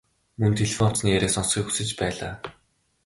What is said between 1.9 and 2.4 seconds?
байлаа.